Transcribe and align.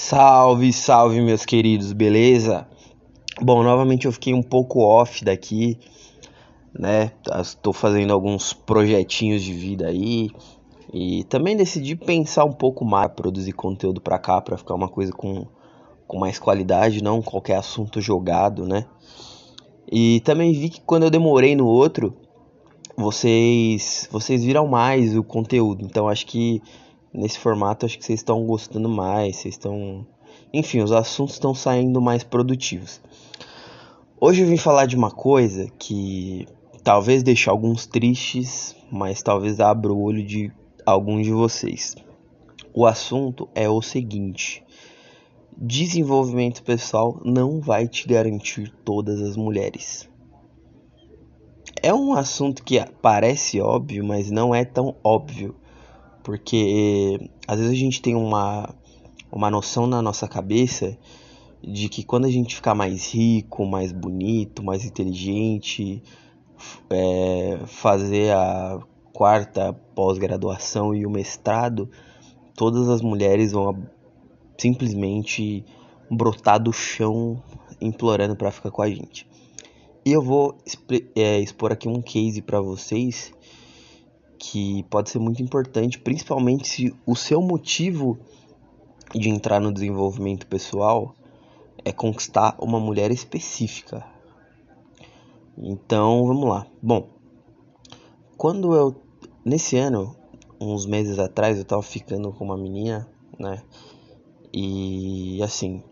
Salve, 0.00 0.72
salve, 0.72 1.20
meus 1.20 1.44
queridos, 1.44 1.92
beleza? 1.92 2.68
Bom, 3.42 3.64
novamente 3.64 4.06
eu 4.06 4.12
fiquei 4.12 4.32
um 4.32 4.44
pouco 4.44 4.78
off 4.78 5.24
daqui, 5.24 5.76
né? 6.72 7.10
Estou 7.40 7.72
fazendo 7.72 8.12
alguns 8.12 8.52
projetinhos 8.52 9.42
de 9.42 9.52
vida 9.52 9.88
aí 9.88 10.30
e 10.94 11.24
também 11.24 11.56
decidi 11.56 11.96
pensar 11.96 12.44
um 12.44 12.52
pouco 12.52 12.84
mais, 12.84 13.10
produzir 13.10 13.52
conteúdo 13.52 14.00
para 14.00 14.20
cá, 14.20 14.40
para 14.40 14.56
ficar 14.56 14.74
uma 14.74 14.88
coisa 14.88 15.10
com, 15.10 15.44
com 16.06 16.16
mais 16.16 16.38
qualidade, 16.38 17.02
não 17.02 17.20
qualquer 17.20 17.56
assunto 17.56 18.00
jogado, 18.00 18.64
né? 18.64 18.86
E 19.90 20.20
também 20.20 20.52
vi 20.52 20.68
que 20.68 20.80
quando 20.80 21.02
eu 21.02 21.10
demorei 21.10 21.56
no 21.56 21.66
outro, 21.66 22.14
vocês 22.96 24.08
vocês 24.12 24.44
viram 24.44 24.68
mais 24.68 25.16
o 25.16 25.24
conteúdo. 25.24 25.84
Então 25.84 26.08
acho 26.08 26.24
que 26.24 26.62
nesse 27.18 27.38
formato 27.38 27.84
acho 27.84 27.98
que 27.98 28.04
vocês 28.04 28.20
estão 28.20 28.46
gostando 28.46 28.88
mais, 28.88 29.36
vocês 29.36 29.54
estão, 29.54 30.06
enfim, 30.52 30.80
os 30.80 30.92
assuntos 30.92 31.34
estão 31.34 31.52
saindo 31.52 32.00
mais 32.00 32.22
produtivos. 32.22 33.00
Hoje 34.20 34.42
eu 34.42 34.46
vim 34.46 34.56
falar 34.56 34.86
de 34.86 34.96
uma 34.96 35.10
coisa 35.10 35.68
que 35.78 36.46
talvez 36.84 37.22
deixe 37.22 37.50
alguns 37.50 37.86
tristes, 37.86 38.74
mas 38.90 39.20
talvez 39.20 39.58
abra 39.58 39.92
o 39.92 40.00
olho 40.00 40.24
de 40.24 40.52
alguns 40.86 41.24
de 41.24 41.32
vocês. 41.32 41.96
O 42.72 42.86
assunto 42.86 43.48
é 43.52 43.68
o 43.68 43.82
seguinte: 43.82 44.62
desenvolvimento 45.56 46.62
pessoal 46.62 47.20
não 47.24 47.60
vai 47.60 47.88
te 47.88 48.06
garantir 48.06 48.72
todas 48.84 49.20
as 49.20 49.36
mulheres. 49.36 50.08
É 51.82 51.92
um 51.92 52.12
assunto 52.12 52.62
que 52.64 52.84
parece 53.02 53.60
óbvio, 53.60 54.04
mas 54.04 54.30
não 54.30 54.54
é 54.54 54.64
tão 54.64 54.96
óbvio, 55.02 55.54
porque 56.28 57.30
às 57.46 57.58
vezes 57.58 57.72
a 57.72 57.74
gente 57.74 58.02
tem 58.02 58.14
uma, 58.14 58.68
uma 59.32 59.50
noção 59.50 59.86
na 59.86 60.02
nossa 60.02 60.28
cabeça 60.28 60.94
de 61.62 61.88
que 61.88 62.04
quando 62.04 62.26
a 62.26 62.30
gente 62.30 62.54
ficar 62.54 62.74
mais 62.74 63.14
rico, 63.14 63.64
mais 63.64 63.92
bonito, 63.92 64.62
mais 64.62 64.84
inteligente, 64.84 66.02
é, 66.90 67.60
fazer 67.64 68.34
a 68.34 68.78
quarta 69.10 69.72
pós-graduação 69.94 70.94
e 70.94 71.06
o 71.06 71.10
mestrado, 71.10 71.88
todas 72.54 72.90
as 72.90 73.00
mulheres 73.00 73.52
vão 73.52 73.88
simplesmente 74.58 75.64
brotar 76.10 76.62
do 76.62 76.74
chão 76.74 77.42
implorando 77.80 78.36
para 78.36 78.50
ficar 78.50 78.70
com 78.70 78.82
a 78.82 78.90
gente. 78.90 79.26
E 80.04 80.12
eu 80.12 80.20
vou 80.20 80.58
é, 81.16 81.40
expor 81.40 81.72
aqui 81.72 81.88
um 81.88 82.02
case 82.02 82.42
para 82.42 82.60
vocês 82.60 83.32
que 84.38 84.84
pode 84.84 85.10
ser 85.10 85.18
muito 85.18 85.42
importante, 85.42 85.98
principalmente 85.98 86.68
se 86.68 86.94
o 87.04 87.16
seu 87.16 87.42
motivo 87.42 88.18
de 89.14 89.28
entrar 89.28 89.60
no 89.60 89.72
desenvolvimento 89.72 90.46
pessoal 90.46 91.14
é 91.84 91.92
conquistar 91.92 92.56
uma 92.58 92.78
mulher 92.78 93.10
específica. 93.10 94.04
Então, 95.56 96.26
vamos 96.26 96.48
lá. 96.48 96.66
Bom, 96.80 97.08
quando 98.36 98.74
eu 98.74 98.94
nesse 99.44 99.76
ano, 99.76 100.14
uns 100.60 100.86
meses 100.86 101.18
atrás, 101.18 101.58
eu 101.58 101.64
tava 101.64 101.82
ficando 101.82 102.32
com 102.32 102.44
uma 102.44 102.56
menina, 102.56 103.08
né? 103.38 103.62
E 104.52 105.42
assim, 105.42 105.82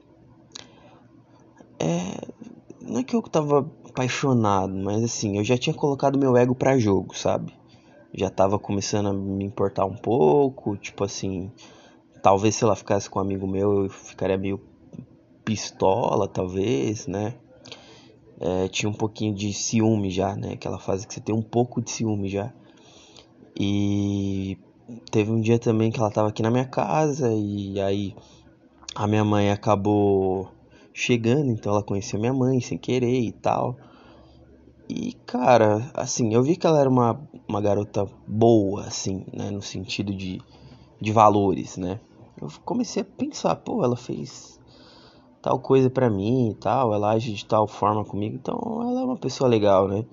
é, 1.79 2.29
não 2.81 3.01
é 3.01 3.03
que 3.03 3.15
eu 3.15 3.23
tava 3.23 3.71
apaixonado, 3.89 4.75
mas 4.75 5.03
assim, 5.03 5.39
eu 5.39 5.45
já 5.45 5.57
tinha 5.57 5.75
colocado 5.75 6.19
meu 6.19 6.37
ego 6.37 6.55
para 6.55 6.79
jogo, 6.79 7.17
sabe? 7.17 7.53
Já 8.17 8.31
tava 8.31 8.59
começando 8.59 9.11
a 9.11 9.13
me 9.13 9.45
importar 9.45 9.85
um 9.85 9.95
pouco, 9.95 10.75
tipo 10.75 11.05
assim, 11.05 11.53
talvez 12.23 12.55
se 12.55 12.65
ela 12.65 12.75
ficasse 12.75 13.11
com 13.11 13.19
um 13.19 13.23
amigo 13.23 13.47
meu, 13.47 13.85
eu 13.85 13.91
ficaria 13.91 14.39
meio 14.39 14.59
pistola, 15.45 16.27
talvez, 16.27 17.07
né? 17.07 17.35
É, 18.41 18.69
tinha 18.69 18.89
um 18.89 18.95
pouquinho 18.95 19.35
de 19.35 19.53
ciúme 19.53 20.11
já, 20.11 20.35
né? 20.35 20.55
Aquela 20.55 20.79
fase 20.79 21.07
que 21.07 21.13
você 21.13 21.21
tem 21.21 21.35
um 21.35 21.43
pouco 21.43 21.83
de 21.83 21.91
ciúme 21.91 22.31
já. 22.31 22.55
E 23.55 24.57
teve 25.11 25.31
um 25.31 25.41
dia 25.41 25.59
também 25.59 25.91
que 25.91 26.01
ela 26.01 26.11
tava 26.11 26.29
aqui 26.29 26.43
na 26.43 26.51
minha 26.51 26.67
casa 26.67 27.31
e 27.35 27.79
aí 27.81 28.17
a 28.95 29.07
minha 29.07 29.25
mãe 29.25 29.51
acabou 29.51 30.49
chegando, 30.93 31.51
então 31.51 31.73
ela 31.73 31.83
conheceu 31.83 32.19
minha 32.19 32.33
mãe 32.33 32.63
sem 32.63 32.79
querer 32.79 33.21
e 33.21 33.33
tal. 33.33 33.77
E 34.89 35.15
cara, 35.27 35.91
assim, 35.95 36.33
eu 36.33 36.43
vi 36.43 36.57
que 36.57 36.67
ela 36.67 36.81
era 36.81 36.89
uma, 36.89 37.21
uma 37.49 37.61
garota 37.61 38.07
boa, 38.27 38.83
assim, 38.83 39.25
né, 39.33 39.51
no 39.51 39.61
sentido 39.61 40.15
de, 40.15 40.41
de 41.01 41.13
valores, 41.13 41.77
né. 41.77 41.99
Eu 42.41 42.49
comecei 42.65 43.03
a 43.03 43.05
pensar, 43.05 43.57
pô, 43.57 43.83
ela 43.83 43.97
fez 43.97 44.61
tal 45.43 45.59
coisa 45.59 45.91
pra 45.91 46.09
mim 46.09 46.51
e 46.51 46.55
tal, 46.55 46.95
ela 46.95 47.11
age 47.11 47.33
de 47.33 47.45
tal 47.45 47.67
forma 47.67 48.05
comigo, 48.05 48.37
então 48.37 48.59
ela 48.83 49.01
é 49.01 49.05
uma 49.05 49.17
pessoa 49.17 49.49
legal, 49.49 49.89
né. 49.89 50.05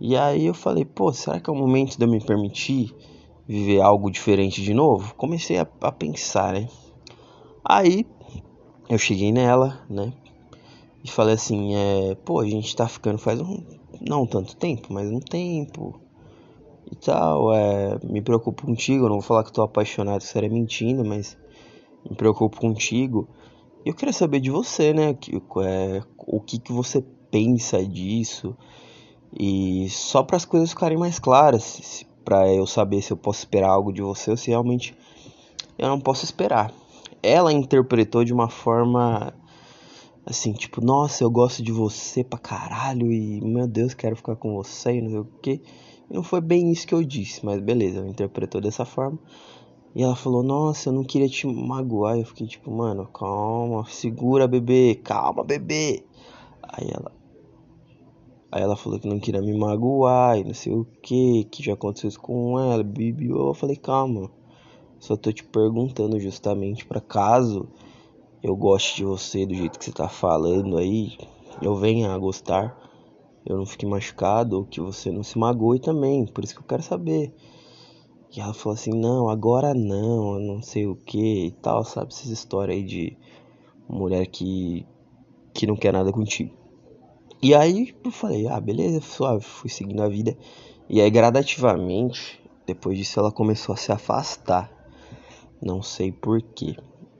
E 0.00 0.16
aí 0.16 0.46
eu 0.46 0.54
falei, 0.54 0.84
pô, 0.84 1.12
será 1.12 1.40
que 1.40 1.50
é 1.50 1.52
o 1.52 1.56
momento 1.56 1.96
de 1.96 2.04
eu 2.04 2.08
me 2.08 2.24
permitir 2.24 2.94
viver 3.48 3.80
algo 3.80 4.10
diferente 4.10 4.62
de 4.62 4.74
novo? 4.74 5.14
Comecei 5.16 5.58
a, 5.58 5.66
a 5.80 5.90
pensar, 5.90 6.52
né. 6.52 6.68
Aí 7.64 8.06
eu 8.88 8.98
cheguei 8.98 9.32
nela, 9.32 9.84
né? 9.90 10.12
E 11.06 11.10
falei 11.10 11.34
assim, 11.34 11.72
é, 11.76 12.16
pô, 12.16 12.40
a 12.40 12.46
gente 12.48 12.74
tá 12.74 12.88
ficando 12.88 13.16
faz 13.16 13.40
um 13.40 13.62
não 14.00 14.26
tanto 14.26 14.56
tempo, 14.56 14.92
mas 14.92 15.08
um 15.08 15.20
tempo 15.20 16.00
e 16.90 16.96
tal, 16.96 17.54
é, 17.54 17.96
me 18.02 18.20
preocupo 18.20 18.66
contigo, 18.66 19.04
eu 19.04 19.08
não 19.08 19.20
vou 19.20 19.22
falar 19.22 19.44
que 19.44 19.52
tô 19.52 19.62
apaixonado, 19.62 20.22
isso 20.22 20.36
era 20.36 20.48
mentindo, 20.48 21.04
mas 21.04 21.38
me 22.08 22.16
preocupo 22.16 22.60
contigo. 22.60 23.28
Eu 23.84 23.94
queria 23.94 24.12
saber 24.12 24.40
de 24.40 24.50
você, 24.50 24.92
né, 24.92 25.14
que, 25.14 25.36
é, 25.36 26.02
o 26.26 26.40
que 26.40 26.58
que 26.58 26.72
você 26.72 27.00
pensa 27.30 27.86
disso 27.86 28.56
e 29.38 29.88
só 29.88 30.24
para 30.24 30.36
as 30.36 30.44
coisas 30.44 30.70
ficarem 30.70 30.98
mais 30.98 31.20
claras, 31.20 32.04
para 32.24 32.52
eu 32.52 32.66
saber 32.66 33.00
se 33.00 33.12
eu 33.12 33.16
posso 33.16 33.38
esperar 33.38 33.70
algo 33.70 33.92
de 33.92 34.02
você 34.02 34.32
ou 34.32 34.36
se 34.36 34.50
realmente 34.50 34.92
eu 35.78 35.88
não 35.88 36.00
posso 36.00 36.24
esperar 36.24 36.74
ela 37.26 37.52
interpretou 37.52 38.24
de 38.24 38.32
uma 38.32 38.48
forma 38.48 39.34
assim, 40.26 40.52
tipo, 40.52 40.84
nossa, 40.84 41.22
eu 41.22 41.30
gosto 41.30 41.62
de 41.62 41.70
você 41.70 42.24
pra 42.24 42.36
caralho 42.36 43.12
e 43.12 43.40
meu 43.40 43.68
Deus, 43.68 43.94
quero 43.94 44.16
ficar 44.16 44.34
com 44.34 44.54
você 44.56 44.98
e 44.98 45.00
não 45.00 45.10
sei 45.10 45.18
o 45.20 45.24
que. 45.40 45.62
Não 46.10 46.22
foi 46.22 46.40
bem 46.40 46.72
isso 46.72 46.86
que 46.86 46.94
eu 46.94 47.04
disse, 47.04 47.46
mas 47.46 47.60
beleza, 47.60 48.00
ela 48.00 48.08
interpretou 48.08 48.60
dessa 48.60 48.84
forma. 48.84 49.18
E 49.94 50.02
ela 50.02 50.16
falou, 50.16 50.42
nossa, 50.42 50.88
eu 50.88 50.92
não 50.92 51.04
queria 51.04 51.28
te 51.28 51.46
magoar. 51.46 52.18
Eu 52.18 52.26
fiquei 52.26 52.46
tipo, 52.46 52.70
mano, 52.70 53.06
calma, 53.06 53.84
segura, 53.86 54.46
bebê, 54.46 55.00
calma, 55.02 55.42
bebê. 55.42 56.04
Aí 56.62 56.88
ela. 56.92 57.12
Aí 58.52 58.62
ela 58.62 58.76
falou 58.76 58.98
que 58.98 59.08
não 59.08 59.18
queria 59.18 59.40
me 59.40 59.56
magoar 59.56 60.38
e 60.38 60.44
não 60.44 60.54
sei 60.54 60.72
o 60.72 60.84
que, 61.02 61.44
que 61.44 61.62
já 61.62 61.72
aconteceu 61.74 62.08
isso 62.08 62.20
com 62.20 62.58
ela, 62.58 62.82
bibi. 62.82 63.30
Eu 63.30 63.54
falei, 63.54 63.76
calma. 63.76 64.30
Só 64.98 65.16
tô 65.16 65.32
te 65.32 65.44
perguntando 65.44 66.18
justamente 66.20 66.84
para 66.84 67.00
caso 67.00 67.68
eu 68.46 68.54
goste 68.54 68.98
de 68.98 69.04
você 69.04 69.44
do 69.44 69.56
jeito 69.56 69.76
que 69.76 69.84
você 69.84 69.90
tá 69.90 70.08
falando 70.08 70.78
aí, 70.78 71.18
eu 71.60 71.74
venha 71.74 72.12
a 72.12 72.18
gostar, 72.18 72.76
eu 73.44 73.56
não 73.56 73.66
fique 73.66 73.84
machucado 73.84 74.58
ou 74.58 74.64
que 74.64 74.80
você 74.80 75.10
não 75.10 75.24
se 75.24 75.36
magoe 75.36 75.80
também, 75.80 76.24
por 76.26 76.44
isso 76.44 76.54
que 76.54 76.60
eu 76.60 76.66
quero 76.66 76.82
saber. 76.82 77.34
E 78.36 78.40
ela 78.40 78.54
falou 78.54 78.74
assim: 78.74 78.92
"Não, 78.92 79.28
agora 79.28 79.74
não, 79.74 80.38
não 80.38 80.62
sei 80.62 80.86
o 80.86 80.94
que 80.94 81.46
e 81.46 81.50
tal, 81.50 81.84
sabe 81.84 82.12
essas 82.12 82.30
histórias 82.30 82.76
aí 82.76 82.84
de 82.84 83.16
mulher 83.88 84.24
que 84.26 84.86
que 85.52 85.66
não 85.66 85.74
quer 85.74 85.92
nada 85.92 86.12
contigo". 86.12 86.54
E 87.42 87.52
aí 87.52 87.96
eu 88.04 88.12
falei: 88.12 88.46
"Ah, 88.46 88.60
beleza, 88.60 89.00
suave", 89.00 89.42
fui 89.42 89.68
seguindo 89.68 90.02
a 90.02 90.08
vida. 90.08 90.38
E 90.88 91.00
aí 91.00 91.10
gradativamente, 91.10 92.40
depois 92.64 92.96
disso 92.96 93.18
ela 93.18 93.32
começou 93.32 93.72
a 93.72 93.76
se 93.76 93.90
afastar 93.90 94.70
não 95.60 95.82
sei 95.82 96.12
porquê. 96.12 96.76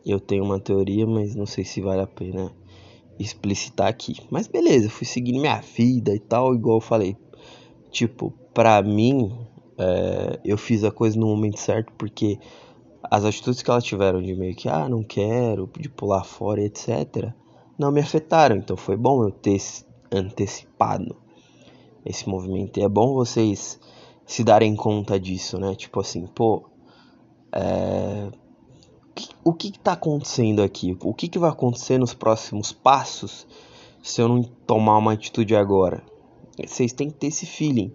Eu 0.06 0.20
tenho 0.20 0.44
uma 0.44 0.60
teoria, 0.60 1.06
mas 1.06 1.34
não 1.34 1.46
sei 1.46 1.64
se 1.64 1.80
vale 1.80 2.00
a 2.00 2.06
pena 2.06 2.52
explicitar 3.18 3.88
aqui. 3.88 4.16
Mas 4.30 4.46
beleza, 4.46 4.88
fui 4.88 5.06
seguindo 5.06 5.40
minha 5.40 5.60
vida 5.60 6.14
e 6.14 6.20
tal, 6.20 6.54
igual 6.54 6.76
eu 6.76 6.80
falei. 6.80 7.16
Tipo, 7.90 8.32
pra 8.54 8.80
mim, 8.82 9.36
é, 9.76 10.38
eu 10.44 10.56
fiz 10.56 10.84
a 10.84 10.90
coisa 10.90 11.18
no 11.18 11.26
momento 11.26 11.58
certo 11.58 11.92
porque 11.98 12.38
as 13.10 13.24
atitudes 13.24 13.62
que 13.62 13.70
elas 13.70 13.84
tiveram 13.84 14.22
de 14.22 14.34
meio 14.34 14.54
que, 14.54 14.68
ah, 14.68 14.88
não 14.88 15.02
quero, 15.02 15.68
de 15.78 15.88
pular 15.88 16.24
fora, 16.24 16.62
etc., 16.62 17.32
não 17.78 17.90
me 17.90 18.00
afetaram. 18.00 18.56
Então 18.56 18.76
foi 18.76 18.96
bom 18.96 19.24
eu 19.24 19.30
ter 19.30 19.60
antecipado 20.12 21.16
esse 22.04 22.28
movimento. 22.28 22.78
E 22.78 22.82
é 22.82 22.88
bom 22.88 23.14
vocês 23.14 23.78
se 24.24 24.42
darem 24.44 24.74
conta 24.76 25.18
disso, 25.18 25.58
né? 25.58 25.74
Tipo 25.74 26.00
assim, 26.00 26.26
pô, 26.26 26.68
é... 27.52 28.28
O 29.48 29.52
que 29.52 29.68
está 29.68 29.92
acontecendo 29.92 30.60
aqui? 30.60 30.98
O 31.00 31.14
que, 31.14 31.28
que 31.28 31.38
vai 31.38 31.48
acontecer 31.48 31.98
nos 31.98 32.12
próximos 32.12 32.72
passos 32.72 33.46
se 34.02 34.20
eu 34.20 34.26
não 34.26 34.42
tomar 34.42 34.98
uma 34.98 35.12
atitude 35.12 35.54
agora? 35.54 36.02
Vocês 36.58 36.92
têm 36.92 37.08
que 37.08 37.14
ter 37.14 37.28
esse 37.28 37.46
feeling. 37.46 37.94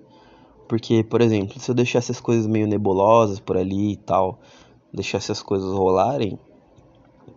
Porque, 0.66 1.04
por 1.04 1.20
exemplo, 1.20 1.60
se 1.60 1.70
eu 1.70 1.76
deixar 1.76 2.00
essas 2.00 2.22
coisas 2.22 2.48
meio 2.48 2.66
nebulosas 2.68 3.42
por 3.42 3.58
ali 3.58 3.92
e 3.92 3.98
tal, 3.98 4.40
deixar 4.94 5.18
essas 5.18 5.44
coisas 5.44 5.74
rolarem, 5.74 6.40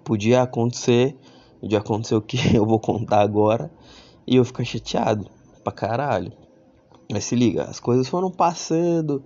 podia 0.05 0.43
acontecer, 0.43 1.19
de 1.61 1.75
acontecer 1.75 2.15
o 2.15 2.23
que 2.23 2.39
eu 2.57 2.65
vou 2.65 2.79
contar 2.79 3.21
agora, 3.21 3.69
e 4.25 4.37
eu 4.37 4.45
ficar 4.45 4.65
chateado 4.65 5.29
pra 5.65 5.73
caralho. 5.73 6.33
Mas 7.11 7.25
se 7.25 7.35
liga, 7.35 7.65
as 7.65 7.81
coisas 7.81 8.07
foram 8.07 8.31
passando 8.31 9.25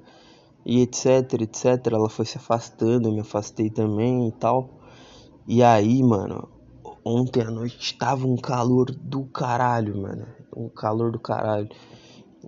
e 0.64 0.80
etc, 0.80 1.42
etc. 1.42 1.92
Ela 1.92 2.08
foi 2.08 2.24
se 2.24 2.38
afastando, 2.38 3.08
eu 3.08 3.12
me 3.12 3.20
afastei 3.20 3.68
também 3.68 4.28
e 4.28 4.32
tal. 4.32 4.77
E 5.50 5.62
aí, 5.62 6.02
mano, 6.02 6.46
ontem 7.02 7.40
à 7.40 7.50
noite 7.50 7.96
tava 7.96 8.26
um 8.26 8.36
calor 8.36 8.90
do 8.90 9.24
caralho, 9.24 9.96
mano. 9.96 10.26
Um 10.54 10.68
calor 10.68 11.10
do 11.10 11.18
caralho. 11.18 11.70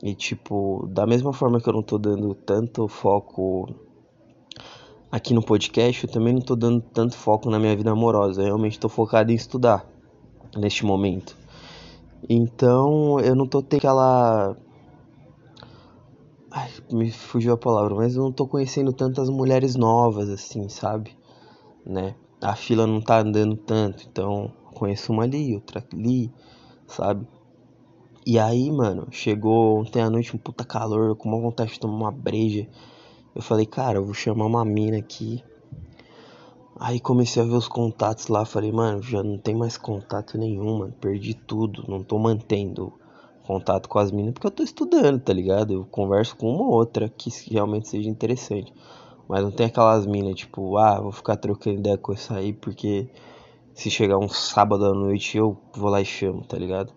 E 0.03 0.15
tipo, 0.15 0.87
da 0.87 1.07
mesma 1.07 1.33
forma 1.33 1.59
que 1.59 1.67
eu 1.67 1.73
não 1.73 1.83
tô 1.83 1.97
dando 1.97 2.35
tanto 2.35 2.87
foco 2.89 3.75
aqui 5.11 5.33
no 5.33 5.43
podcast, 5.43 6.05
eu 6.05 6.13
também 6.13 6.35
não 6.35 6.43
tô 6.43 6.55
dando 6.55 6.83
tanto 6.93 7.17
foco 7.17 7.49
na 7.49 7.59
minha 7.59 7.75
vida 7.75 7.91
amorosa. 7.91 8.43
Eu 8.43 8.49
realmente 8.49 8.79
tô 8.79 8.91
focado 8.91 9.33
em 9.33 9.35
estudar 9.35 9.89
neste 10.55 10.85
momento. 10.85 11.39
Então, 12.29 13.19
eu 13.21 13.35
não 13.35 13.47
tô 13.47 13.63
tendo 13.63 13.79
aquela 13.79 14.55
Ai, 16.51 16.69
me 16.93 17.11
fugiu 17.11 17.55
a 17.55 17.57
palavra, 17.57 17.95
mas 17.95 18.15
eu 18.15 18.25
não 18.25 18.33
tô 18.33 18.47
conhecendo 18.47 18.93
tantas 18.93 19.31
mulheres 19.31 19.75
novas 19.75 20.29
assim, 20.29 20.69
sabe? 20.69 21.17
Né? 21.87 22.15
A 22.43 22.57
fila 22.57 22.87
não 22.87 23.01
tá 23.01 23.21
andando 23.21 23.57
tanto, 23.57 24.07
então 24.11 24.51
conheço 24.75 25.13
uma 25.13 25.25
ali, 25.25 25.55
outra 25.55 25.85
ali, 25.93 26.33
sabe? 26.87 27.27
E 28.27 28.39
aí, 28.39 28.71
mano, 28.71 29.09
chegou 29.11 29.81
ontem 29.81 30.01
à 30.01 30.09
noite 30.09 30.35
um 30.35 30.39
puta 30.39 30.65
calor, 30.65 31.17
com 31.17 31.29
uma 31.29 31.41
vontade 31.41 31.73
de 31.73 31.81
tomar 31.81 31.97
uma 31.97 32.11
breja. 32.13 32.67
Eu 33.35 33.43
falei, 33.43 33.67
cara, 33.67 33.99
eu 33.99 34.05
vou 34.05 34.15
chamar 34.15 34.47
uma 34.47 34.65
mina 34.65 34.99
aqui. 34.99 35.43
Aí 36.79 36.99
comecei 36.99 37.43
a 37.43 37.47
ver 37.47 37.55
os 37.55 37.69
contatos 37.69 38.29
lá, 38.29 38.45
falei, 38.45 38.73
mano, 38.73 39.03
já 39.03 39.23
não 39.23 39.37
tem 39.37 39.55
mais 39.55 39.77
contato 39.77 40.39
nenhum, 40.39 40.79
mano. 40.79 40.95
Perdi 40.99 41.35
tudo, 41.35 41.85
não 41.89 42.03
tô 42.03 42.19
mantendo 42.19 42.93
contato 43.43 43.89
com 43.89 43.99
as 43.99 44.13
minas 44.13 44.33
porque 44.33 44.47
eu 44.47 44.51
tô 44.51 44.63
estudando, 44.63 45.21
tá 45.21 45.33
ligado? 45.33 45.73
Eu 45.73 45.85
converso 45.85 46.37
com 46.37 46.55
uma 46.55 46.65
ou 46.65 46.73
outra 46.73 47.09
que 47.09 47.31
realmente 47.51 47.89
seja 47.89 48.09
interessante. 48.09 48.73
Mas 49.31 49.45
não 49.45 49.53
tem 49.53 49.67
aquelas 49.67 50.07
minas, 50.07 50.35
tipo, 50.35 50.77
ah, 50.77 51.01
vou 51.01 51.13
ficar 51.13 51.37
trocando 51.37 51.79
ideia 51.79 51.97
com 51.97 52.13
essa 52.13 52.35
aí 52.35 52.53
porque 52.53 53.09
se 53.73 53.89
chegar 53.89 54.19
um 54.19 54.29
sábado 54.29 54.85
à 54.85 54.93
noite 54.93 55.39
eu 55.39 55.57
vou 55.73 55.89
lá 55.89 56.01
e 56.01 56.05
chamo, 56.05 56.45
tá 56.45 56.59
ligado? 56.59 56.93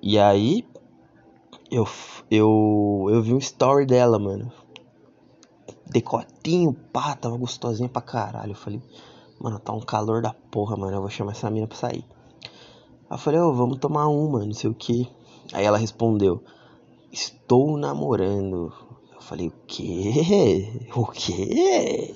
E 0.00 0.20
aí, 0.20 0.64
eu, 1.68 1.84
eu, 2.30 3.06
eu 3.10 3.20
vi 3.20 3.34
um 3.34 3.38
story 3.38 3.86
dela, 3.86 4.20
mano. 4.20 4.52
Decotinho, 5.84 6.72
pá, 6.92 7.16
tava 7.16 7.36
gostosinha 7.36 7.88
pra 7.88 8.02
caralho. 8.02 8.52
Eu 8.52 8.56
falei, 8.56 8.80
mano, 9.40 9.58
tá 9.58 9.72
um 9.72 9.80
calor 9.80 10.22
da 10.22 10.32
porra, 10.32 10.76
mano. 10.76 10.96
Eu 10.96 11.00
vou 11.00 11.10
chamar 11.10 11.32
essa 11.32 11.50
mina 11.50 11.66
pra 11.66 11.76
sair. 11.76 12.04
Aí 13.10 13.16
eu 13.16 13.18
falei, 13.18 13.40
ô, 13.40 13.48
oh, 13.48 13.52
vamos 13.52 13.78
tomar 13.78 14.06
uma, 14.06 14.46
não 14.46 14.54
sei 14.54 14.70
o 14.70 14.74
que. 14.74 15.10
Aí 15.52 15.64
ela 15.64 15.76
respondeu, 15.76 16.40
estou 17.10 17.76
namorando. 17.76 18.72
Falei, 19.28 19.48
o 19.48 19.52
quê? 19.66 20.88
O 20.96 21.04
quê? 21.06 22.14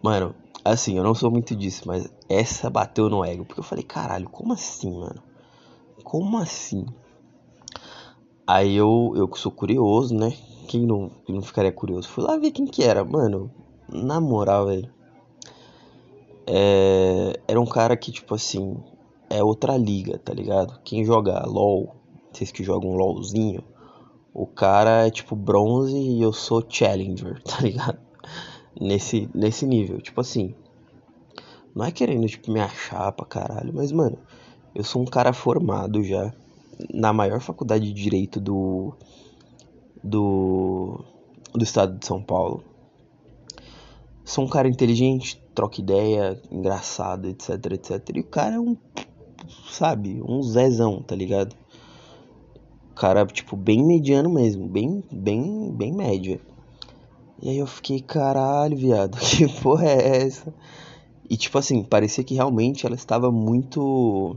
Mano, 0.00 0.32
assim, 0.64 0.96
eu 0.96 1.02
não 1.02 1.12
sou 1.12 1.28
muito 1.28 1.56
disso, 1.56 1.82
mas 1.86 2.08
essa 2.28 2.70
bateu 2.70 3.10
no 3.10 3.24
ego. 3.24 3.44
Porque 3.44 3.58
eu 3.58 3.64
falei, 3.64 3.82
caralho, 3.82 4.30
como 4.30 4.52
assim, 4.52 4.92
mano? 4.92 5.20
como 6.04 6.38
assim? 6.38 6.86
Aí 8.46 8.76
eu, 8.76 9.12
eu 9.16 9.28
sou 9.34 9.50
curioso, 9.50 10.14
né? 10.14 10.32
Quem 10.68 10.86
não, 10.86 11.10
quem 11.26 11.34
não 11.34 11.42
ficaria 11.42 11.72
curioso? 11.72 12.08
Fui 12.08 12.22
lá 12.22 12.36
ver 12.36 12.52
quem 12.52 12.64
que 12.64 12.84
era, 12.84 13.04
mano. 13.04 13.50
Na 13.88 14.20
moral, 14.20 14.66
velho. 14.66 14.88
É, 16.46 17.40
era 17.48 17.60
um 17.60 17.66
cara 17.66 17.96
que, 17.96 18.12
tipo 18.12 18.36
assim, 18.36 18.76
é 19.28 19.42
outra 19.42 19.76
liga, 19.76 20.16
tá 20.16 20.32
ligado? 20.32 20.78
Quem 20.84 21.04
joga 21.04 21.44
LOL, 21.44 21.96
vocês 22.32 22.52
que 22.52 22.62
jogam 22.62 22.94
LOLzinho, 22.94 23.64
o 24.32 24.46
cara 24.46 25.06
é 25.06 25.10
tipo 25.10 25.34
bronze 25.34 25.96
e 25.96 26.22
eu 26.22 26.32
sou 26.32 26.64
challenger, 26.68 27.42
tá 27.44 27.60
ligado? 27.60 27.98
Nesse, 28.80 29.28
nesse 29.34 29.66
nível, 29.66 30.00
tipo 30.00 30.20
assim. 30.20 30.54
Não 31.74 31.84
é 31.84 31.92
querendo, 31.92 32.26
tipo, 32.26 32.50
me 32.50 32.60
achar 32.60 33.12
pra 33.12 33.26
caralho, 33.26 33.72
mas, 33.72 33.92
mano, 33.92 34.18
eu 34.74 34.82
sou 34.82 35.02
um 35.02 35.04
cara 35.04 35.32
formado 35.32 36.02
já 36.02 36.32
na 36.92 37.12
maior 37.12 37.40
faculdade 37.40 37.86
de 37.86 37.92
direito 37.92 38.40
do 38.40 38.94
do 40.02 41.04
do 41.52 41.62
estado 41.62 41.98
de 41.98 42.06
São 42.06 42.22
Paulo. 42.22 42.62
Sou 44.24 44.44
um 44.44 44.48
cara 44.48 44.68
inteligente, 44.68 45.42
troca 45.54 45.80
ideia, 45.80 46.40
engraçado, 46.50 47.28
etc, 47.28 47.50
etc. 47.72 48.16
E 48.16 48.20
o 48.20 48.24
cara 48.24 48.56
é 48.56 48.60
um 48.60 48.76
sabe, 49.70 50.22
um 50.22 50.42
zezão, 50.42 51.02
tá 51.02 51.14
ligado? 51.14 51.56
Cara 52.98 53.24
tipo 53.26 53.56
bem 53.56 53.84
mediano 53.86 54.28
mesmo, 54.28 54.66
bem 54.66 55.04
bem 55.10 55.72
bem 55.72 55.92
média. 55.92 56.40
E 57.40 57.48
aí 57.48 57.58
eu 57.58 57.66
fiquei, 57.66 58.00
caralho, 58.00 58.76
viado, 58.76 59.16
que 59.22 59.46
porra 59.62 59.86
é 59.86 60.24
essa? 60.24 60.52
E 61.30 61.36
tipo 61.36 61.56
assim, 61.58 61.84
parecia 61.84 62.24
que 62.24 62.34
realmente 62.34 62.84
ela 62.84 62.96
estava 62.96 63.30
muito 63.30 64.36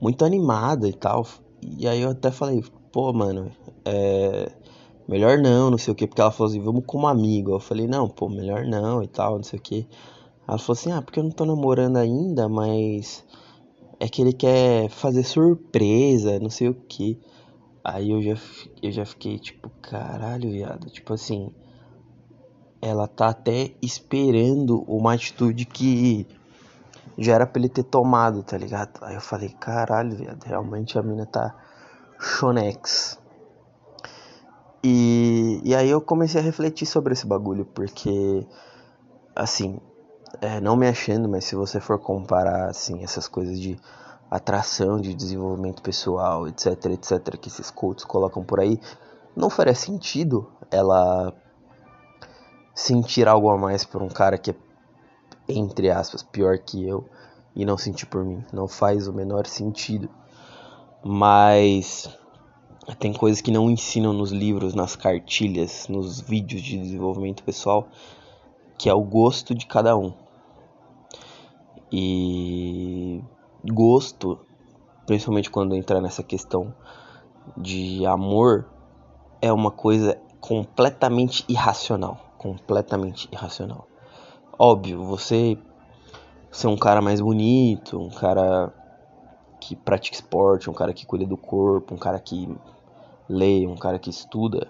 muito 0.00 0.24
animada 0.24 0.88
e 0.88 0.92
tal. 0.94 1.26
E 1.62 1.86
aí 1.86 2.00
eu 2.00 2.10
até 2.10 2.30
falei, 2.30 2.64
pô, 2.90 3.12
mano, 3.12 3.50
é. 3.84 4.50
Melhor 5.06 5.38
não, 5.38 5.70
não 5.70 5.78
sei 5.78 5.92
o 5.92 5.94
que, 5.94 6.06
porque 6.06 6.20
ela 6.20 6.30
falou 6.30 6.48
assim, 6.50 6.62
vamos 6.62 6.84
como 6.86 7.08
amigo. 7.08 7.52
Eu 7.52 7.60
falei, 7.60 7.86
não, 7.86 8.08
pô, 8.08 8.28
melhor 8.28 8.64
não 8.64 9.02
e 9.02 9.08
tal, 9.08 9.36
não 9.36 9.42
sei 9.42 9.58
o 9.58 9.62
que. 9.62 9.86
Ela 10.48 10.56
falou 10.56 10.78
assim, 10.78 10.92
ah, 10.92 11.02
porque 11.02 11.18
eu 11.18 11.24
não 11.24 11.30
tô 11.30 11.44
namorando 11.44 11.96
ainda, 11.96 12.48
mas 12.48 13.24
é 14.00 14.08
que 14.08 14.22
ele 14.22 14.32
quer 14.32 14.88
fazer 14.88 15.22
surpresa, 15.22 16.40
não 16.40 16.48
sei 16.48 16.70
o 16.70 16.74
que. 16.74 17.20
Aí 17.84 18.10
eu 18.10 18.22
já, 18.22 18.34
eu 18.82 18.90
já 18.90 19.04
fiquei 19.04 19.38
tipo, 19.38 19.70
caralho, 19.82 20.50
viado. 20.50 20.88
Tipo 20.88 21.12
assim, 21.12 21.52
ela 22.80 23.06
tá 23.06 23.28
até 23.28 23.72
esperando 23.82 24.82
uma 24.88 25.12
atitude 25.12 25.66
que 25.66 26.26
já 27.18 27.34
era 27.34 27.46
pra 27.46 27.60
ele 27.60 27.68
ter 27.68 27.82
tomado, 27.82 28.42
tá 28.42 28.56
ligado? 28.56 28.98
Aí 29.02 29.14
eu 29.14 29.20
falei, 29.20 29.50
caralho, 29.50 30.16
viado, 30.16 30.42
realmente 30.44 30.98
a 30.98 31.02
mina 31.02 31.26
tá 31.26 31.54
chonex. 32.18 33.20
E, 34.82 35.60
e 35.62 35.74
aí 35.74 35.90
eu 35.90 36.00
comecei 36.00 36.40
a 36.40 36.44
refletir 36.44 36.86
sobre 36.86 37.12
esse 37.12 37.26
bagulho, 37.26 37.66
porque, 37.66 38.46
assim, 39.36 39.78
é, 40.40 40.60
não 40.60 40.76
me 40.76 40.88
achando, 40.88 41.28
mas 41.28 41.44
se 41.44 41.54
você 41.54 41.80
for 41.80 41.98
comparar, 41.98 42.68
assim, 42.68 43.02
essas 43.02 43.26
coisas 43.28 43.60
de 43.60 43.78
atração, 44.30 45.00
de 45.00 45.14
desenvolvimento 45.14 45.82
pessoal, 45.82 46.46
etc, 46.46 46.86
etc, 46.86 47.36
que 47.36 47.48
esses 47.48 47.70
coaches 47.70 48.04
colocam 48.04 48.44
por 48.44 48.60
aí, 48.60 48.80
não 49.36 49.50
faria 49.50 49.74
sentido 49.74 50.50
ela 50.70 51.32
sentir 52.74 53.26
algo 53.26 53.50
a 53.50 53.58
mais 53.58 53.84
por 53.84 54.02
um 54.02 54.08
cara 54.08 54.38
que 54.38 54.50
é 54.50 54.54
entre 55.48 55.90
aspas, 55.90 56.22
pior 56.22 56.58
que 56.58 56.86
eu 56.86 57.08
e 57.54 57.64
não 57.64 57.76
sentir 57.76 58.06
por 58.06 58.24
mim. 58.24 58.44
Não 58.52 58.68
faz 58.68 59.08
o 59.08 59.12
menor 59.12 59.46
sentido. 59.46 60.08
Mas 61.02 62.08
tem 62.98 63.12
coisas 63.12 63.40
que 63.40 63.50
não 63.50 63.70
ensinam 63.70 64.12
nos 64.12 64.30
livros, 64.30 64.74
nas 64.74 64.96
cartilhas, 64.96 65.88
nos 65.88 66.20
vídeos 66.20 66.62
de 66.62 66.78
desenvolvimento 66.78 67.42
pessoal, 67.42 67.88
que 68.78 68.88
é 68.88 68.94
o 68.94 69.02
gosto 69.02 69.54
de 69.54 69.66
cada 69.66 69.96
um. 69.96 70.12
E 71.92 73.22
gosto, 73.64 74.38
principalmente 75.06 75.50
quando 75.50 75.74
entra 75.74 76.00
nessa 76.00 76.22
questão 76.22 76.72
de 77.56 78.06
amor, 78.06 78.68
é 79.42 79.52
uma 79.52 79.70
coisa 79.70 80.16
completamente 80.40 81.44
irracional, 81.48 82.18
completamente 82.38 83.28
irracional. 83.32 83.86
Óbvio, 84.58 85.02
você 85.02 85.58
ser 86.50 86.66
um 86.66 86.76
cara 86.76 87.00
mais 87.00 87.20
bonito, 87.20 87.98
um 87.98 88.10
cara 88.10 88.72
que 89.60 89.76
pratica 89.76 90.16
esporte, 90.16 90.70
um 90.70 90.74
cara 90.74 90.92
que 90.92 91.06
cuida 91.06 91.26
do 91.26 91.36
corpo, 91.36 91.94
um 91.94 91.98
cara 91.98 92.18
que 92.18 92.48
lê, 93.28 93.66
um 93.66 93.76
cara 93.76 93.98
que 93.98 94.10
estuda, 94.10 94.68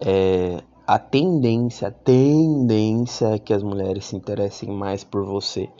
é, 0.00 0.62
a 0.90 0.98
tendência, 0.98 1.86
a 1.86 1.92
tendência 1.92 3.26
é 3.36 3.38
que 3.38 3.54
as 3.54 3.62
mulheres 3.62 4.06
se 4.06 4.16
interessem 4.16 4.70
mais 4.70 5.04
por 5.04 5.24
você. 5.24 5.70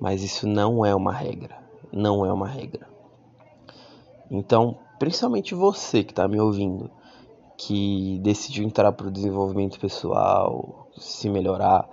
Mas 0.00 0.22
isso 0.22 0.48
não 0.48 0.86
é 0.86 0.94
uma 0.94 1.12
regra. 1.12 1.58
Não 1.92 2.24
é 2.24 2.32
uma 2.32 2.48
regra. 2.48 2.88
Então, 4.30 4.78
principalmente 4.98 5.54
você 5.54 6.02
que 6.02 6.12
está 6.12 6.26
me 6.26 6.40
ouvindo, 6.40 6.90
que 7.58 8.18
decidiu 8.20 8.64
entrar 8.64 8.90
para 8.92 9.08
o 9.08 9.10
desenvolvimento 9.10 9.78
pessoal, 9.78 10.88
se 10.96 11.28
melhorar 11.28 11.86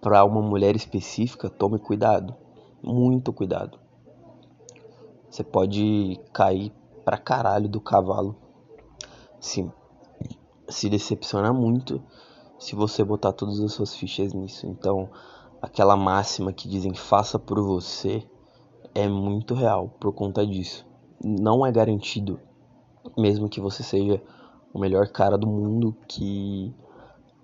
para 0.00 0.24
uma 0.24 0.40
mulher 0.40 0.74
específica, 0.74 1.50
tome 1.50 1.78
cuidado, 1.78 2.34
muito 2.82 3.30
cuidado. 3.30 3.78
Você 5.28 5.44
pode 5.44 6.18
cair 6.32 6.72
pra 7.04 7.18
caralho 7.18 7.68
do 7.68 7.78
cavalo. 7.78 8.34
Sim. 9.38 9.70
Se 10.68 10.88
decepcionar 10.88 11.54
muito 11.54 12.02
se 12.58 12.74
você 12.74 13.04
botar 13.04 13.32
todas 13.32 13.60
as 13.60 13.72
suas 13.72 13.94
fichas 13.94 14.32
nisso. 14.34 14.66
Então, 14.66 15.08
aquela 15.62 15.96
máxima 15.96 16.52
que 16.52 16.68
dizem 16.68 16.94
faça 16.94 17.38
por 17.38 17.62
você 17.62 18.22
é 18.94 19.08
muito 19.08 19.54
real 19.54 19.88
por 20.00 20.12
conta 20.12 20.46
disso. 20.46 20.84
Não 21.22 21.64
é 21.64 21.70
garantido, 21.70 22.40
mesmo 23.16 23.48
que 23.48 23.60
você 23.60 23.82
seja 23.82 24.22
o 24.72 24.78
melhor 24.78 25.08
cara 25.08 25.38
do 25.38 25.46
mundo, 25.46 25.96
que 26.06 26.74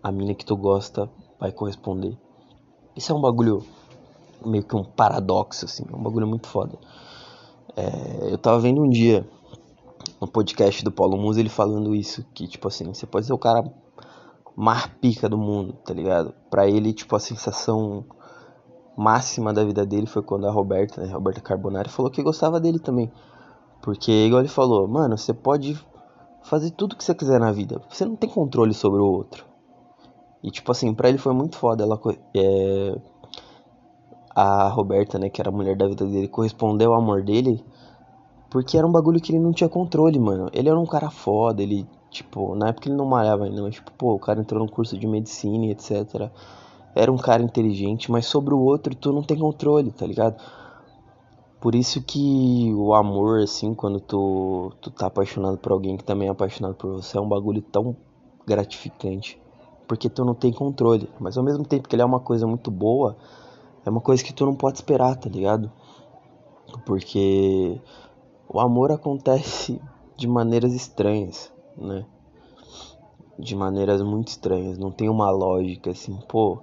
a 0.02 0.12
mina 0.12 0.34
que 0.34 0.44
tu 0.44 0.56
gosta 0.56 1.10
vai 1.38 1.52
corresponder. 1.52 2.16
Isso 2.96 3.12
é 3.12 3.14
um 3.14 3.20
bagulho 3.20 3.64
meio 4.44 4.64
que 4.64 4.76
um 4.76 4.84
paradoxo, 4.84 5.64
assim, 5.64 5.84
é 5.90 5.96
um 5.96 6.02
bagulho 6.02 6.26
muito 6.26 6.46
foda. 6.46 6.78
É, 7.76 8.32
eu 8.32 8.38
tava 8.38 8.60
vendo 8.60 8.82
um 8.82 8.88
dia 8.88 9.26
no 10.20 10.26
podcast 10.26 10.84
do 10.84 10.92
Paulo 10.92 11.16
Musa 11.16 11.40
ele 11.40 11.48
falando 11.48 11.94
isso, 11.94 12.24
que 12.34 12.46
tipo 12.46 12.68
assim, 12.68 12.84
você 12.84 13.06
pode 13.06 13.26
ser 13.26 13.32
o 13.32 13.38
cara 13.38 13.64
mais 14.56 14.86
pica 14.86 15.28
do 15.28 15.36
mundo, 15.36 15.72
tá 15.84 15.92
ligado? 15.92 16.34
Pra 16.50 16.68
ele, 16.68 16.92
tipo, 16.92 17.14
a 17.16 17.20
sensação 17.20 18.04
máxima 18.96 19.52
da 19.52 19.64
vida 19.64 19.84
dele 19.84 20.06
foi 20.06 20.22
quando 20.22 20.46
a 20.46 20.52
Roberta, 20.52 21.00
né, 21.00 21.12
Roberta 21.12 21.40
Carbonari, 21.40 21.88
falou 21.88 22.10
que 22.10 22.22
gostava 22.22 22.60
dele 22.60 22.78
também. 22.78 23.10
Porque, 23.82 24.12
igual 24.12 24.40
ele 24.40 24.48
falou, 24.48 24.86
mano, 24.86 25.18
você 25.18 25.34
pode 25.34 25.78
fazer 26.42 26.70
tudo 26.70 26.96
que 26.96 27.02
você 27.02 27.14
quiser 27.14 27.40
na 27.40 27.50
vida, 27.52 27.80
você 27.88 28.04
não 28.04 28.16
tem 28.16 28.30
controle 28.30 28.72
sobre 28.72 29.00
o 29.00 29.06
outro. 29.06 29.44
E, 30.42 30.50
tipo 30.50 30.70
assim, 30.70 30.94
pra 30.94 31.08
ele 31.08 31.18
foi 31.18 31.32
muito 31.32 31.56
foda. 31.56 31.82
Ela, 31.82 31.98
é, 32.36 32.94
a 34.34 34.68
Roberta, 34.68 35.18
né, 35.18 35.28
que 35.30 35.40
era 35.40 35.50
a 35.50 35.52
mulher 35.52 35.76
da 35.76 35.88
vida 35.88 36.06
dele, 36.06 36.28
correspondeu 36.28 36.92
ao 36.92 37.00
amor 37.00 37.22
dele 37.22 37.64
porque 38.54 38.78
era 38.78 38.86
um 38.86 38.92
bagulho 38.92 39.20
que 39.20 39.32
ele 39.32 39.40
não 39.40 39.52
tinha 39.52 39.68
controle, 39.68 40.16
mano. 40.16 40.48
Ele 40.52 40.68
era 40.68 40.78
um 40.78 40.86
cara 40.86 41.10
foda, 41.10 41.60
ele, 41.60 41.84
tipo, 42.08 42.54
na 42.54 42.68
época 42.68 42.88
ele 42.88 42.94
não 42.94 43.04
malhava 43.04 43.46
ainda, 43.46 43.60
mas, 43.60 43.74
tipo, 43.74 43.90
pô, 43.98 44.14
o 44.14 44.18
cara 44.20 44.40
entrou 44.40 44.64
no 44.64 44.70
curso 44.70 44.96
de 44.96 45.08
medicina 45.08 45.66
e 45.66 45.70
etc. 45.72 46.30
Era 46.94 47.10
um 47.10 47.16
cara 47.16 47.42
inteligente, 47.42 48.12
mas 48.12 48.26
sobre 48.26 48.54
o 48.54 48.60
outro 48.60 48.94
tu 48.94 49.12
não 49.12 49.24
tem 49.24 49.36
controle, 49.36 49.90
tá 49.90 50.06
ligado? 50.06 50.40
Por 51.60 51.74
isso 51.74 52.00
que 52.00 52.72
o 52.76 52.94
amor, 52.94 53.40
assim, 53.40 53.74
quando 53.74 53.98
tu, 53.98 54.72
tu 54.80 54.88
tá 54.88 55.08
apaixonado 55.08 55.58
por 55.58 55.72
alguém 55.72 55.96
que 55.96 56.04
também 56.04 56.28
é 56.28 56.30
apaixonado 56.30 56.76
por 56.76 56.92
você, 56.92 57.18
é 57.18 57.20
um 57.20 57.28
bagulho 57.28 57.60
tão 57.60 57.96
gratificante. 58.46 59.36
Porque 59.88 60.08
tu 60.08 60.24
não 60.24 60.32
tem 60.32 60.52
controle. 60.52 61.10
Mas 61.18 61.36
ao 61.36 61.42
mesmo 61.42 61.64
tempo 61.64 61.88
que 61.88 61.96
ele 61.96 62.02
é 62.02 62.06
uma 62.06 62.20
coisa 62.20 62.46
muito 62.46 62.70
boa, 62.70 63.16
é 63.84 63.90
uma 63.90 64.00
coisa 64.00 64.22
que 64.22 64.32
tu 64.32 64.46
não 64.46 64.54
pode 64.54 64.76
esperar, 64.76 65.16
tá 65.16 65.28
ligado? 65.28 65.72
Porque 66.86 67.80
o 68.48 68.60
amor 68.60 68.92
acontece 68.92 69.80
de 70.16 70.26
maneiras 70.26 70.72
estranhas, 70.74 71.52
né? 71.76 72.04
De 73.38 73.56
maneiras 73.56 74.00
muito 74.02 74.28
estranhas, 74.28 74.78
não 74.78 74.90
tem 74.90 75.08
uma 75.08 75.30
lógica 75.30 75.90
assim, 75.90 76.16
pô, 76.28 76.60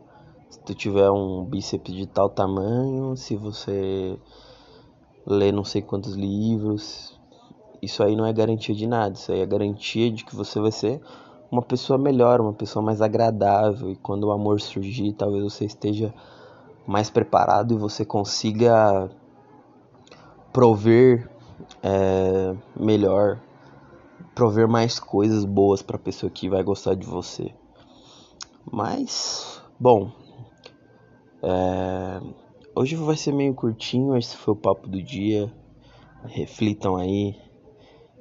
se 0.49 0.59
tu 0.61 0.73
tiver 0.73 1.09
um 1.11 1.43
bíceps 1.43 1.93
de 1.93 2.05
tal 2.05 2.29
tamanho, 2.29 3.15
se 3.17 3.35
você 3.35 4.17
ler 5.25 5.51
não 5.51 5.63
sei 5.63 5.81
quantos 5.81 6.13
livros, 6.13 7.19
isso 7.81 8.03
aí 8.03 8.15
não 8.15 8.25
é 8.25 8.31
garantia 8.31 8.75
de 8.75 8.87
nada, 8.87 9.15
isso 9.15 9.31
aí 9.31 9.41
é 9.41 9.45
garantia 9.45 10.11
de 10.11 10.23
que 10.23 10.35
você 10.35 10.59
vai 10.59 10.71
ser 10.71 11.01
uma 11.51 11.61
pessoa 11.61 11.99
melhor, 11.99 12.39
uma 12.39 12.53
pessoa 12.53 12.83
mais 12.83 13.01
agradável. 13.01 13.91
E 13.91 13.95
quando 13.97 14.25
o 14.25 14.31
amor 14.31 14.61
surgir, 14.61 15.13
talvez 15.13 15.43
você 15.43 15.65
esteja 15.65 16.13
mais 16.87 17.09
preparado 17.09 17.73
e 17.73 17.77
você 17.77 18.05
consiga 18.05 19.09
prover 20.53 21.29
é, 21.83 22.55
melhor, 22.79 23.39
prover 24.35 24.67
mais 24.67 24.99
coisas 24.99 25.45
boas 25.45 25.81
para 25.81 25.95
a 25.95 25.99
pessoa 25.99 26.29
que 26.29 26.49
vai 26.49 26.63
gostar 26.63 26.95
de 26.95 27.05
você. 27.05 27.53
Mas, 28.69 29.61
bom, 29.79 30.11
é, 31.43 32.21
hoje 32.75 32.95
vai 32.95 33.17
ser 33.17 33.33
meio 33.33 33.53
curtinho. 33.53 34.17
Esse 34.17 34.37
foi 34.37 34.53
o 34.53 34.57
papo 34.57 34.87
do 34.87 35.01
dia. 35.01 35.51
Reflitam 36.25 36.95
aí. 36.95 37.35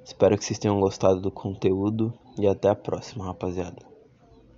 Espero 0.04 0.36
que 0.36 0.44
vocês 0.44 0.58
tenham 0.58 0.80
gostado 0.80 1.20
do 1.20 1.30
conteúdo 1.30 2.12
e 2.38 2.46
até 2.46 2.68
a 2.68 2.74
próxima, 2.74 3.26
rapaziada. 3.26 3.89